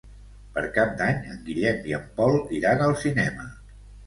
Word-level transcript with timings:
Per 0.53 0.61
Cap 0.77 0.95
d'Any 1.01 1.19
en 1.33 1.43
Guillem 1.49 1.83
i 1.91 1.93
en 1.99 2.09
Pol 2.21 2.39
iran 2.61 2.83
al 2.89 2.97
cinema. 3.05 3.49